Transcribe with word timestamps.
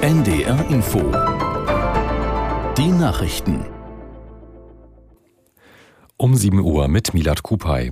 NDR 0.00 0.70
Info. 0.70 1.00
Die 2.76 2.88
Nachrichten. 2.88 3.64
Um 6.16 6.34
7 6.34 6.60
Uhr 6.60 6.88
mit 6.88 7.14
Milad 7.14 7.42
Kupay. 7.42 7.90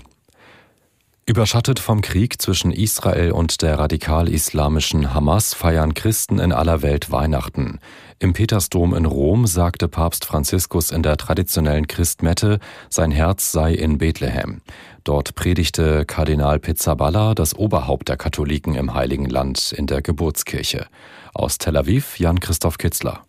Überschattet 1.29 1.81
vom 1.81 2.03
Krieg 2.03 2.41
zwischen 2.41 2.71
Israel 2.71 3.33
und 3.33 3.61
der 3.61 3.81
radikal-islamischen 3.81 5.13
Hamas 5.13 5.55
feiern 5.55 5.93
Christen 5.93 6.39
in 6.39 6.53
aller 6.53 6.83
Welt 6.83 7.11
Weihnachten. 7.11 7.81
Im 8.21 8.33
Petersdom 8.33 8.95
in 8.95 9.07
Rom 9.07 9.45
sagte 9.49 9.89
Papst 9.89 10.25
Franziskus 10.25 10.93
in 10.93 11.03
der 11.03 11.17
traditionellen 11.17 11.89
Christmette, 11.89 12.61
sein 12.89 13.11
Herz 13.11 13.51
sei 13.51 13.75
in 13.75 13.99
Bethlehem. 13.99 14.61
Dort 15.03 15.35
predigte 15.35 16.05
Kardinal 16.05 16.61
Pizzaballa, 16.61 17.35
das 17.35 17.57
Oberhaupt 17.57 18.09
der 18.09 18.17
Katholiken 18.17 18.77
im 18.77 18.95
Heiligen 18.95 19.29
Land, 19.29 19.73
in 19.77 19.89
der 19.89 20.03
Geburtskirche. 20.03 20.87
Aus 21.35 21.59
Tel 21.59 21.77
Aviv 21.77 22.21
Jan-Christoph 22.21 22.79
Kitzler. 22.79 23.26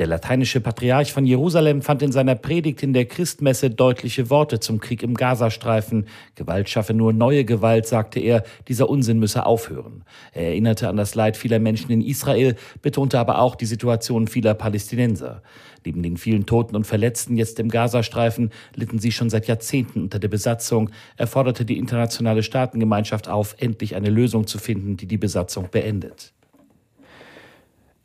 Der 0.00 0.08
lateinische 0.08 0.60
Patriarch 0.60 1.12
von 1.12 1.24
Jerusalem 1.24 1.80
fand 1.80 2.02
in 2.02 2.10
seiner 2.10 2.34
Predigt 2.34 2.82
in 2.82 2.92
der 2.92 3.04
Christmesse 3.04 3.70
deutliche 3.70 4.28
Worte 4.28 4.58
zum 4.58 4.80
Krieg 4.80 5.04
im 5.04 5.14
Gazastreifen. 5.14 6.08
Gewalt 6.34 6.68
schaffe 6.68 6.94
nur 6.94 7.12
neue 7.12 7.44
Gewalt, 7.44 7.86
sagte 7.86 8.18
er, 8.18 8.42
dieser 8.66 8.90
Unsinn 8.90 9.20
müsse 9.20 9.46
aufhören. 9.46 10.02
Er 10.32 10.48
erinnerte 10.48 10.88
an 10.88 10.96
das 10.96 11.14
Leid 11.14 11.36
vieler 11.36 11.60
Menschen 11.60 11.92
in 11.92 12.00
Israel, 12.00 12.56
betonte 12.82 13.20
aber 13.20 13.38
auch 13.38 13.54
die 13.54 13.66
Situation 13.66 14.26
vieler 14.26 14.54
Palästinenser. 14.54 15.42
Neben 15.86 16.02
den 16.02 16.16
vielen 16.16 16.44
Toten 16.44 16.74
und 16.74 16.88
Verletzten 16.88 17.36
jetzt 17.36 17.60
im 17.60 17.68
Gazastreifen 17.68 18.50
litten 18.74 18.98
sie 18.98 19.12
schon 19.12 19.30
seit 19.30 19.46
Jahrzehnten 19.46 20.02
unter 20.02 20.18
der 20.18 20.26
Besatzung. 20.26 20.90
Er 21.16 21.28
forderte 21.28 21.64
die 21.64 21.78
internationale 21.78 22.42
Staatengemeinschaft 22.42 23.28
auf, 23.28 23.54
endlich 23.60 23.94
eine 23.94 24.10
Lösung 24.10 24.48
zu 24.48 24.58
finden, 24.58 24.96
die 24.96 25.06
die 25.06 25.18
Besatzung 25.18 25.68
beendet. 25.70 26.32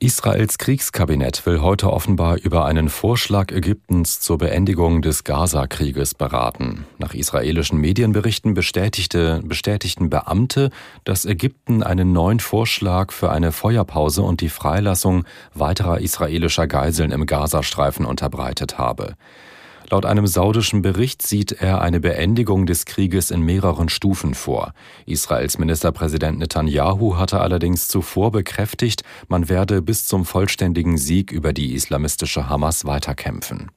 Israels 0.01 0.57
Kriegskabinett 0.57 1.45
will 1.45 1.61
heute 1.61 1.91
offenbar 1.91 2.37
über 2.37 2.63
einen 2.63 2.87
Vorschlag 2.87 3.51
Ägyptens 3.51 4.21
zur 4.21 4.37
Beendigung 4.37 5.01
des 5.01 5.25
Gaza-Krieges 5.25 6.13
beraten. 6.13 6.85
Nach 6.99 7.13
israelischen 7.13 7.81
Medienberichten 7.81 8.53
bestätigte, 8.53 9.41
bestätigten 9.43 10.09
Beamte, 10.09 10.69
dass 11.03 11.25
Ägypten 11.25 11.83
einen 11.83 12.13
neuen 12.13 12.39
Vorschlag 12.39 13.11
für 13.11 13.29
eine 13.29 13.51
Feuerpause 13.51 14.21
und 14.21 14.39
die 14.39 14.47
Freilassung 14.47 15.25
weiterer 15.53 15.99
israelischer 15.99 16.65
Geiseln 16.65 17.11
im 17.11 17.25
Gazastreifen 17.25 18.05
unterbreitet 18.05 18.77
habe. 18.77 19.15
Laut 19.91 20.05
einem 20.05 20.27
saudischen 20.27 20.83
Bericht 20.83 21.25
sieht 21.25 21.51
er 21.51 21.81
eine 21.81 21.99
Beendigung 21.99 22.67
des 22.67 22.85
Krieges 22.85 23.31
in 23.31 23.41
mehreren 23.41 23.89
Stufen 23.89 24.35
vor. 24.35 24.73
Israels 25.07 25.57
Ministerpräsident 25.57 26.37
Netanyahu 26.37 27.17
hatte 27.17 27.39
allerdings 27.39 27.87
zuvor 27.87 28.31
bekräftigt, 28.31 29.01
man 29.29 29.49
werde 29.49 29.81
bis 29.81 30.05
zum 30.05 30.25
vollständigen 30.25 30.99
Sieg 30.99 31.31
über 31.31 31.53
die 31.53 31.73
islamistische 31.73 32.47
Hamas 32.47 32.85
weiterkämpfen. 32.85 33.71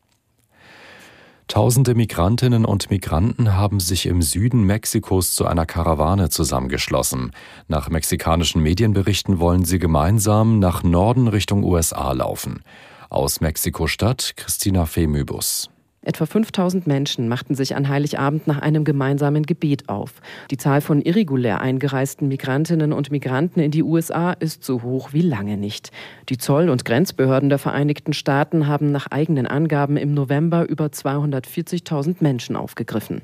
Tausende 1.48 1.94
Migrantinnen 1.94 2.66
und 2.66 2.90
Migranten 2.90 3.54
haben 3.54 3.80
sich 3.80 4.04
im 4.06 4.20
Süden 4.20 4.64
Mexikos 4.64 5.34
zu 5.34 5.46
einer 5.46 5.66
Karawane 5.66 6.28
zusammengeschlossen. 6.28 7.32
Nach 7.68 7.88
mexikanischen 7.88 8.62
Medienberichten 8.62 9.40
wollen 9.40 9.64
sie 9.64 9.78
gemeinsam 9.78 10.58
nach 10.58 10.82
Norden 10.82 11.28
Richtung 11.28 11.64
USA 11.64 12.12
laufen. 12.12 12.62
Aus 13.08 13.40
Mexiko-Stadt 13.40 14.34
Christina 14.36 14.86
Femübus. 14.86 15.68
Etwa 16.04 16.26
5000 16.26 16.88
Menschen 16.88 17.28
machten 17.28 17.54
sich 17.54 17.76
an 17.76 17.88
Heiligabend 17.88 18.48
nach 18.48 18.60
einem 18.60 18.82
gemeinsamen 18.82 19.44
Gebet 19.44 19.88
auf. 19.88 20.14
Die 20.50 20.56
Zahl 20.56 20.80
von 20.80 21.00
irregulär 21.00 21.60
eingereisten 21.60 22.26
Migrantinnen 22.26 22.92
und 22.92 23.12
Migranten 23.12 23.60
in 23.60 23.70
die 23.70 23.84
USA 23.84 24.32
ist 24.32 24.64
so 24.64 24.82
hoch 24.82 25.12
wie 25.12 25.22
lange 25.22 25.56
nicht. 25.56 25.92
Die 26.28 26.38
Zoll- 26.38 26.70
und 26.70 26.84
Grenzbehörden 26.84 27.50
der 27.50 27.58
Vereinigten 27.58 28.14
Staaten 28.14 28.66
haben 28.66 28.90
nach 28.90 29.06
eigenen 29.12 29.46
Angaben 29.46 29.96
im 29.96 30.12
November 30.12 30.68
über 30.68 30.86
240.000 30.86 32.16
Menschen 32.18 32.56
aufgegriffen. 32.56 33.22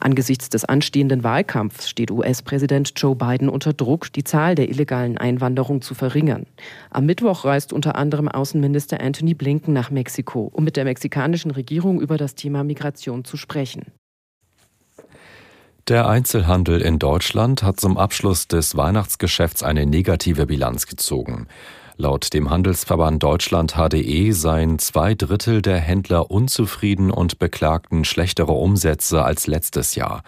Angesichts 0.00 0.48
des 0.48 0.64
anstehenden 0.64 1.24
Wahlkampfs 1.24 1.88
steht 1.88 2.10
US-Präsident 2.10 2.92
Joe 2.96 3.16
Biden 3.16 3.48
unter 3.48 3.72
Druck, 3.72 4.12
die 4.12 4.24
Zahl 4.24 4.54
der 4.54 4.68
illegalen 4.68 5.18
Einwanderung 5.18 5.82
zu 5.82 5.94
verringern. 5.94 6.46
Am 6.90 7.06
Mittwoch 7.06 7.44
reist 7.44 7.72
unter 7.72 7.96
anderem 7.96 8.28
Außenminister 8.28 9.00
Anthony 9.00 9.34
Blinken 9.34 9.72
nach 9.72 9.90
Mexiko, 9.90 10.50
um 10.52 10.64
mit 10.64 10.76
der 10.76 10.84
mexikanischen 10.84 11.50
Regierung 11.50 12.00
über 12.00 12.16
das 12.16 12.34
Thema 12.34 12.64
Migration 12.64 13.24
zu 13.24 13.36
sprechen. 13.36 13.86
Der 15.88 16.06
Einzelhandel 16.06 16.82
in 16.82 16.98
Deutschland 16.98 17.62
hat 17.62 17.80
zum 17.80 17.96
Abschluss 17.96 18.46
des 18.46 18.76
Weihnachtsgeschäfts 18.76 19.62
eine 19.62 19.86
negative 19.86 20.44
Bilanz 20.44 20.86
gezogen. 20.86 21.46
Laut 22.00 22.32
dem 22.32 22.48
Handelsverband 22.48 23.20
Deutschland 23.20 23.74
HDE 23.74 24.30
seien 24.30 24.78
zwei 24.78 25.16
Drittel 25.16 25.62
der 25.62 25.78
Händler 25.80 26.30
unzufrieden 26.30 27.10
und 27.10 27.40
beklagten 27.40 28.04
schlechtere 28.04 28.52
Umsätze 28.52 29.24
als 29.24 29.48
letztes 29.48 29.96
Jahr. 29.96 30.22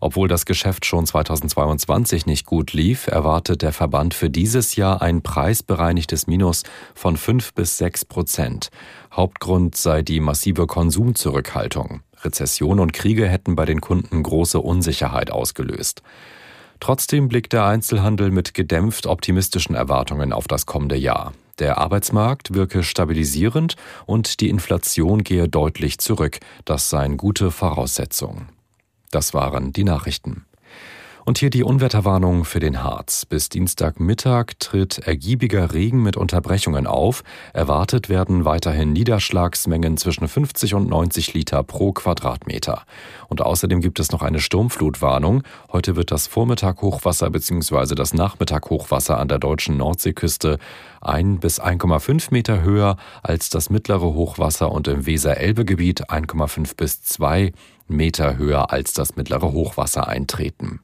Obwohl 0.00 0.28
das 0.28 0.44
Geschäft 0.44 0.84
schon 0.84 1.06
2022 1.06 2.26
nicht 2.26 2.44
gut 2.44 2.74
lief, 2.74 3.06
erwartet 3.06 3.62
der 3.62 3.72
Verband 3.72 4.12
für 4.12 4.28
dieses 4.28 4.76
Jahr 4.76 5.00
ein 5.00 5.22
preisbereinigtes 5.22 6.26
Minus 6.26 6.62
von 6.94 7.16
fünf 7.16 7.54
bis 7.54 7.78
sechs 7.78 8.04
Prozent. 8.04 8.68
Hauptgrund 9.10 9.76
sei 9.76 10.02
die 10.02 10.20
massive 10.20 10.66
Konsumzurückhaltung. 10.66 12.02
Rezession 12.22 12.80
und 12.80 12.92
Kriege 12.92 13.26
hätten 13.26 13.56
bei 13.56 13.64
den 13.64 13.80
Kunden 13.80 14.22
große 14.22 14.60
Unsicherheit 14.60 15.30
ausgelöst. 15.30 16.02
Trotzdem 16.84 17.28
blickt 17.28 17.54
der 17.54 17.64
Einzelhandel 17.64 18.30
mit 18.30 18.52
gedämpft 18.52 19.06
optimistischen 19.06 19.74
Erwartungen 19.74 20.34
auf 20.34 20.46
das 20.46 20.66
kommende 20.66 20.96
Jahr. 20.96 21.32
Der 21.58 21.78
Arbeitsmarkt 21.78 22.52
wirke 22.52 22.82
stabilisierend 22.82 23.76
und 24.04 24.40
die 24.42 24.50
Inflation 24.50 25.24
gehe 25.24 25.48
deutlich 25.48 25.96
zurück. 25.96 26.40
Das 26.66 26.90
seien 26.90 27.16
gute 27.16 27.50
Voraussetzungen. 27.50 28.50
Das 29.10 29.32
waren 29.32 29.72
die 29.72 29.84
Nachrichten. 29.84 30.44
Und 31.26 31.38
hier 31.38 31.48
die 31.48 31.62
Unwetterwarnung 31.62 32.44
für 32.44 32.60
den 32.60 32.82
Harz. 32.82 33.24
Bis 33.24 33.48
Dienstagmittag 33.48 34.58
tritt 34.58 34.98
ergiebiger 34.98 35.72
Regen 35.72 36.02
mit 36.02 36.18
Unterbrechungen 36.18 36.86
auf. 36.86 37.24
Erwartet 37.54 38.10
werden 38.10 38.44
weiterhin 38.44 38.92
Niederschlagsmengen 38.92 39.96
zwischen 39.96 40.28
50 40.28 40.74
und 40.74 40.90
90 40.90 41.32
Liter 41.32 41.62
pro 41.62 41.92
Quadratmeter. 41.92 42.82
Und 43.28 43.40
außerdem 43.40 43.80
gibt 43.80 44.00
es 44.00 44.12
noch 44.12 44.20
eine 44.20 44.38
Sturmflutwarnung. 44.38 45.44
Heute 45.72 45.96
wird 45.96 46.10
das 46.10 46.26
Vormittag-Hochwasser 46.26 47.30
bzw. 47.30 47.94
das 47.94 48.12
Nachmittag-Hochwasser 48.12 49.18
an 49.18 49.28
der 49.28 49.38
deutschen 49.38 49.78
Nordseeküste 49.78 50.58
ein 51.00 51.40
bis 51.40 51.58
1,5 51.58 52.28
Meter 52.32 52.60
höher 52.60 52.98
als 53.22 53.48
das 53.48 53.70
mittlere 53.70 54.12
Hochwasser 54.12 54.70
und 54.70 54.88
im 54.88 55.06
Weser-Elbe-Gebiet 55.06 56.10
1,5 56.10 56.76
bis 56.76 57.02
2 57.02 57.52
Meter 57.88 58.36
höher 58.36 58.70
als 58.70 58.92
das 58.92 59.16
mittlere 59.16 59.52
Hochwasser 59.52 60.06
eintreten. 60.06 60.80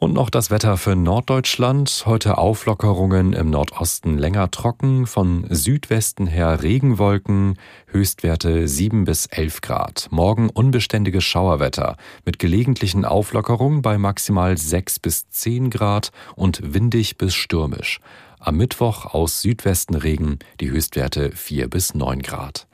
Und 0.00 0.14
noch 0.14 0.30
das 0.30 0.50
Wetter 0.50 0.78
für 0.78 0.96
Norddeutschland. 0.96 2.04
Heute 2.06 2.38
Auflockerungen 2.38 3.34
im 3.34 3.50
Nordosten 3.50 4.16
länger 4.16 4.50
trocken, 4.50 5.06
von 5.06 5.44
Südwesten 5.50 6.26
her 6.26 6.62
Regenwolken, 6.62 7.58
Höchstwerte 7.86 8.66
7 8.66 9.04
bis 9.04 9.26
11 9.26 9.60
Grad. 9.60 10.08
Morgen 10.10 10.48
unbeständiges 10.48 11.22
Schauerwetter 11.24 11.98
mit 12.24 12.38
gelegentlichen 12.38 13.04
Auflockerungen 13.04 13.82
bei 13.82 13.98
maximal 13.98 14.56
6 14.56 15.00
bis 15.00 15.28
10 15.28 15.68
Grad 15.68 16.12
und 16.34 16.72
windig 16.72 17.18
bis 17.18 17.34
stürmisch. 17.34 18.00
Am 18.38 18.56
Mittwoch 18.56 19.04
aus 19.04 19.42
Südwesten 19.42 19.96
Regen, 19.96 20.38
die 20.60 20.70
Höchstwerte 20.70 21.30
4 21.32 21.68
bis 21.68 21.92
9 21.94 22.22
Grad. 22.22 22.68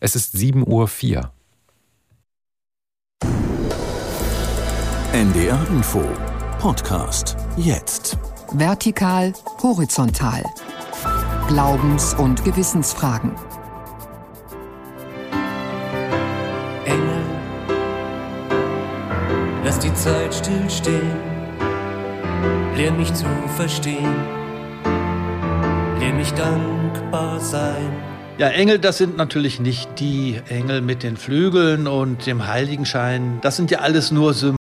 Es 0.00 0.16
ist 0.16 0.32
7 0.32 0.66
Uhr 0.66 0.88
4. 0.88 1.30
NDR 5.12 5.64
Info 5.68 6.02
Podcast 6.64 7.36
jetzt. 7.58 8.16
Vertikal, 8.54 9.34
horizontal. 9.62 10.42
Glaubens- 11.46 12.14
und 12.14 12.42
Gewissensfragen. 12.42 13.32
Engel, 16.86 17.22
lass 19.62 19.78
die 19.78 19.92
Zeit 19.92 20.34
stillstehen. 20.34 21.12
Lehr 22.76 22.92
mich 22.92 23.12
zu 23.12 23.26
verstehen. 23.56 24.14
Lehr 26.00 26.14
mich 26.14 26.32
dankbar 26.32 27.40
sein. 27.40 27.92
Ja, 28.38 28.48
Engel, 28.48 28.78
das 28.78 28.96
sind 28.96 29.18
natürlich 29.18 29.60
nicht 29.60 30.00
die 30.00 30.40
Engel 30.48 30.80
mit 30.80 31.02
den 31.02 31.18
Flügeln 31.18 31.86
und 31.86 32.24
dem 32.24 32.46
Heiligenschein. 32.46 33.38
Das 33.42 33.56
sind 33.56 33.70
ja 33.70 33.80
alles 33.80 34.10
nur 34.10 34.32
Symbole. 34.32 34.63